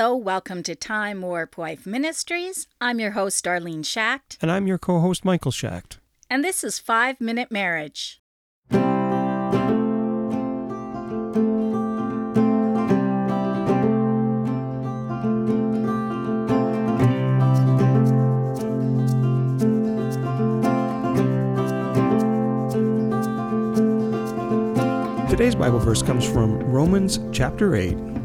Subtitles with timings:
[0.00, 2.66] Hello, welcome to Time Warp Wife Ministries.
[2.80, 5.98] I'm your host, Darlene Schacht, And I'm your co host, Michael Schacht.
[6.30, 8.22] and this is Five Minute Marriage.
[25.28, 27.96] Today's Bible verse comes from Romans chapter 8,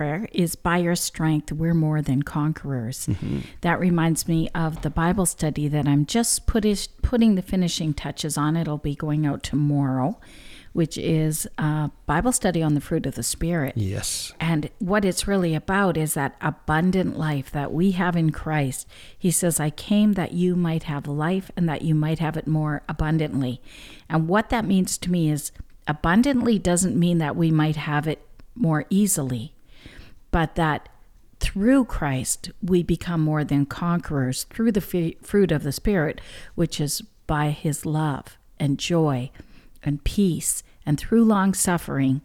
[0.00, 3.06] prayer is by your strength, we're more than conquerors.
[3.06, 3.40] Mm-hmm.
[3.60, 6.64] That reminds me of the Bible study that I'm just put
[7.02, 8.56] putting the finishing touches on.
[8.56, 10.18] It'll be going out tomorrow,
[10.72, 13.74] which is a Bible study on the fruit of the Spirit.
[13.76, 14.32] Yes.
[14.40, 18.88] And what it's really about is that abundant life that we have in Christ.
[19.18, 22.46] He says, I came that you might have life and that you might have it
[22.46, 23.60] more abundantly.
[24.08, 25.52] And what that means to me is
[25.86, 29.52] abundantly doesn't mean that we might have it more easily,
[30.30, 30.88] but that
[31.40, 36.20] through Christ we become more than conquerors through the f- fruit of the Spirit,
[36.54, 39.30] which is by his love and joy
[39.82, 40.62] and peace.
[40.84, 42.20] And through long suffering,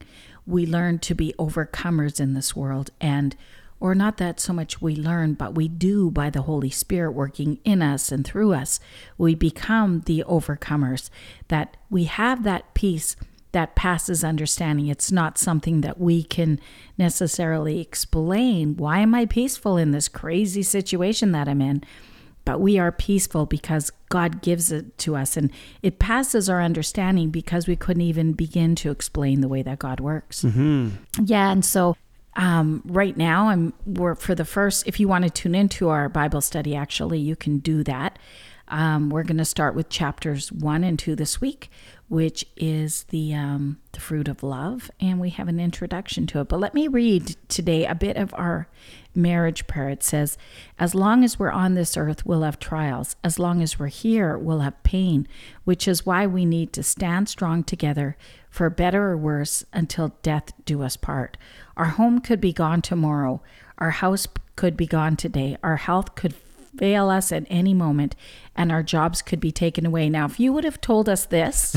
[0.46, 2.92] we learn to be overcomers in this world.
[3.00, 3.36] And,
[3.80, 7.60] or not that so much we learn, but we do by the Holy Spirit working
[7.64, 8.80] in us and through us.
[9.18, 11.10] We become the overcomers,
[11.48, 13.16] that we have that peace
[13.56, 14.88] that passes understanding.
[14.88, 16.60] It's not something that we can
[16.98, 18.76] necessarily explain.
[18.76, 21.82] Why am I peaceful in this crazy situation that I'm in?
[22.44, 27.30] But we are peaceful because God gives it to us and it passes our understanding
[27.30, 30.44] because we couldn't even begin to explain the way that God works.
[31.24, 31.96] Yeah, and so
[32.36, 36.10] um, right now I'm we're for the first if you want to tune into our
[36.10, 38.20] Bible study actually you can do that.
[38.68, 41.70] Um, we're going to start with chapters one and two this week,
[42.08, 46.48] which is the um, the fruit of love, and we have an introduction to it.
[46.48, 48.68] But let me read today a bit of our
[49.14, 49.90] marriage prayer.
[49.90, 50.38] It says,
[50.80, 53.16] "As long as we're on this earth, we'll have trials.
[53.24, 55.28] As long as we're here, we'll have pain,
[55.64, 58.18] which is why we need to stand strong together,
[58.50, 61.38] for better or worse, until death do us part.
[61.78, 63.42] Our home could be gone tomorrow.
[63.78, 65.58] Our house could be gone today.
[65.62, 66.34] Our health could."
[66.78, 68.16] Fail us at any moment
[68.56, 70.10] and our jobs could be taken away.
[70.10, 71.76] Now, if you would have told us this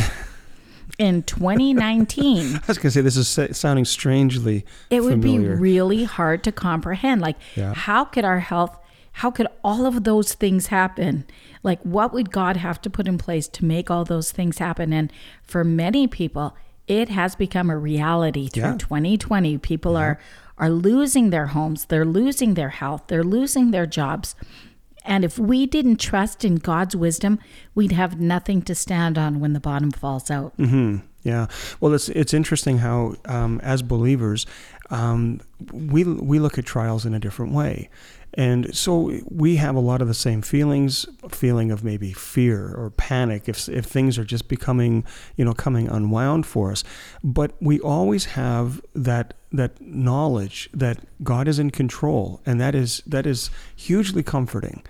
[0.99, 5.55] in 2019, I was going to say, this is sounding strangely it would familiar.
[5.55, 7.21] be really hard to comprehend.
[7.21, 7.75] Like, Yeah.
[7.75, 8.79] how could our health,
[9.13, 11.25] how could all of those things happen?
[11.63, 14.93] Like, what would God have to put in place to make all those things happen?
[14.93, 16.57] And for many people,
[16.87, 18.77] it has become a reality through Yeah.
[18.79, 19.59] 2020.
[19.59, 20.19] People are
[20.61, 24.35] are losing their homes, they're losing their health, they're losing their jobs.
[25.09, 27.39] And if we didn't trust in God's wisdom,
[27.75, 30.55] we'd have nothing to stand on when the bottom falls out.
[30.59, 30.99] Mm-hmm.
[31.23, 31.47] Yeah.
[31.81, 34.47] Well, it's it's interesting how, um, as believers,
[34.91, 35.41] um,
[35.73, 37.89] we we look at trials in a different way,
[38.35, 42.91] and so we have a lot of the same feelings, feeling of maybe fear or
[42.91, 45.05] panic if if things are just becoming,
[45.37, 46.85] you know, coming unwound for us.
[47.25, 53.03] But we always have that that knowledge that God is in control, and that is
[53.07, 54.83] that is hugely comforting.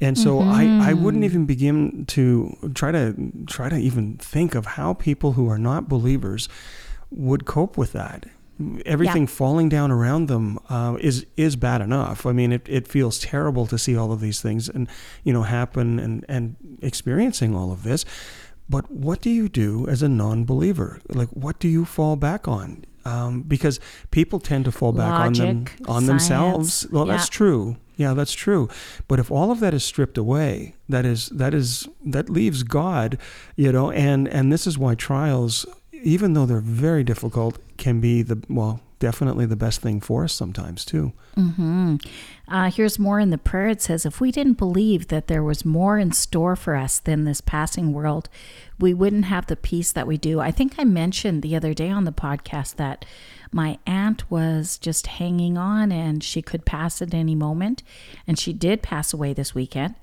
[0.00, 1.04] And so I, I mm-hmm.
[1.04, 5.58] wouldn't even begin to try to try to even think of how people who are
[5.58, 6.48] not believers
[7.10, 8.26] would cope with that.
[8.86, 12.24] Everything falling down around them uh, is is bad enough.
[12.24, 14.88] I mean, it, it feels terrible to see all of these things and
[15.24, 18.04] you know happen and and experiencing all of this.
[18.68, 21.00] But what do you do as a non-believer?
[21.08, 22.84] Like, what do you fall back on?
[23.04, 23.78] Um, because
[24.10, 26.72] people tend to fall back on them Logic, on themselves.
[26.72, 27.76] science, Well, that's true.
[27.96, 28.68] Yeah, that's true.
[29.06, 33.18] But if all of that is stripped away, that is that is that leaves God,
[33.56, 38.22] you know, and and this is why trials, even though they're very difficult, can be
[38.22, 41.12] the well, definitely the best thing for us sometimes too.
[41.36, 41.96] Mm-hmm.
[42.48, 43.68] Uh, here's more in the prayer.
[43.68, 47.24] It says, If we didn't believe that there was more in store for us than
[47.24, 48.28] this passing world,
[48.78, 50.40] we wouldn't have the peace that we do.
[50.40, 53.04] I think I mentioned the other day on the podcast that
[53.52, 57.82] my aunt was just hanging on and she could pass at any moment.
[58.26, 59.96] And she did pass away this weekend.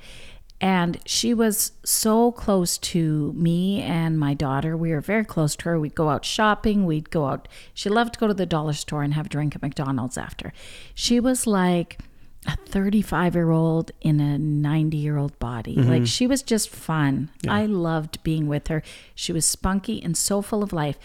[0.61, 4.77] And she was so close to me and my daughter.
[4.77, 5.79] We were very close to her.
[5.79, 6.85] We'd go out shopping.
[6.85, 7.47] We'd go out.
[7.73, 10.53] She loved to go to the dollar store and have a drink at McDonald's after.
[10.93, 11.97] She was like
[12.45, 15.77] a 35 year old in a 90 year old body.
[15.77, 15.89] Mm-hmm.
[15.89, 17.31] Like she was just fun.
[17.41, 17.55] Yeah.
[17.55, 18.83] I loved being with her.
[19.15, 20.99] She was spunky and so full of life.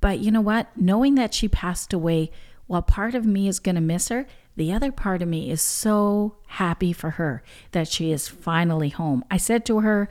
[0.00, 0.68] But you know what?
[0.76, 2.30] Knowing that she passed away,
[2.68, 5.62] while part of me is going to miss her, the other part of me is
[5.62, 7.42] so happy for her
[7.72, 9.24] that she is finally home.
[9.30, 10.08] I said to her,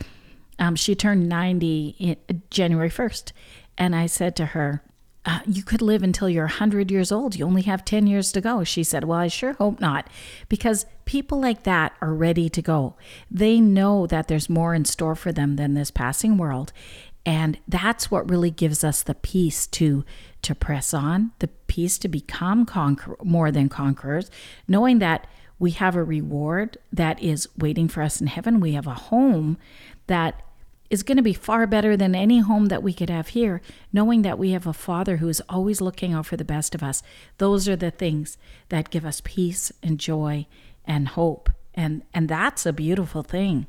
[0.59, 3.31] um, she turned 90 in, January 1st.
[3.77, 4.83] And I said to her,
[5.25, 7.35] uh, You could live until you're 100 years old.
[7.35, 8.63] You only have 10 years to go.
[8.63, 10.07] She said, Well, I sure hope not.
[10.49, 12.95] Because people like that are ready to go.
[13.31, 16.73] They know that there's more in store for them than this passing world.
[17.29, 20.03] And that's what really gives us the peace to
[20.41, 24.31] to press on, the peace to become conquer- more than conquerors,
[24.67, 25.27] knowing that
[25.59, 28.59] we have a reward that is waiting for us in heaven.
[28.59, 29.59] We have a home
[30.07, 30.41] that
[30.89, 33.61] is going to be far better than any home that we could have here,
[33.93, 36.81] knowing that we have a father who is always looking out for the best of
[36.81, 37.03] us.
[37.37, 38.39] Those are the things
[38.69, 40.47] that give us peace and joy
[40.83, 41.51] and hope.
[41.75, 43.67] And and that's a beautiful thing.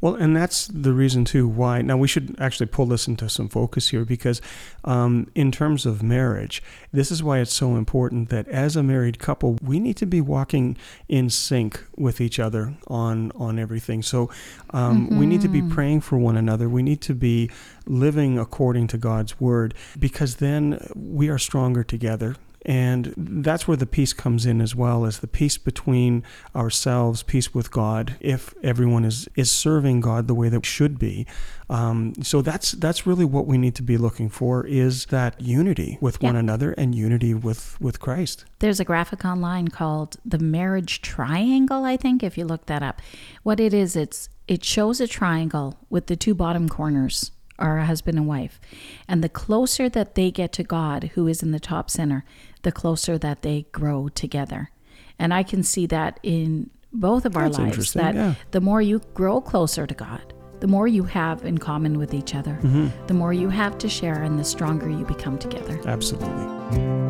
[0.00, 1.82] Well, and that's the reason too why.
[1.82, 4.40] Now we should actually pull this into some focus here because,
[4.84, 6.62] um, in terms of marriage,
[6.92, 10.20] this is why it's so important that as a married couple, we need to be
[10.20, 10.76] walking
[11.08, 14.02] in sync with each other on on everything.
[14.02, 14.30] So
[14.70, 16.68] um, we need to be praying for one another.
[16.68, 17.50] We need to be
[17.86, 22.36] living according to God's word because then we are stronger together.
[22.68, 26.22] And that's where the peace comes in as well as the peace between
[26.54, 31.26] ourselves, peace with God, if everyone is, is serving God the way that should be.
[31.70, 35.96] Um, so that's that's really what we need to be looking for is that unity
[36.02, 38.44] with one another and unity with, with Christ.
[38.58, 43.00] There's a graphic online called the marriage triangle, I think, if you look that up.
[43.44, 47.86] What it is, it's it shows a triangle with the two bottom corners are a
[47.86, 48.60] husband and wife.
[49.08, 52.24] And the closer that they get to God, who is in the top center,
[52.68, 54.70] the closer that they grow together.
[55.18, 58.34] And I can see that in both of our That's lives that yeah.
[58.50, 62.34] the more you grow closer to God, the more you have in common with each
[62.34, 63.06] other, Mm-hmm.
[63.06, 65.80] the more you have to share, and the stronger you become together.
[65.86, 67.07] Absolutely.